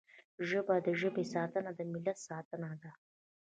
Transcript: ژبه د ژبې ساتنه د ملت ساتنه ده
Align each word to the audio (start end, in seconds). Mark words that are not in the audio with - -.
ژبه 0.49 0.75
د 0.85 0.87
ژبې 1.01 1.23
ساتنه 1.33 1.71
د 1.75 1.79
ملت 1.91 2.17
ساتنه 2.27 2.71
ده 2.81 2.91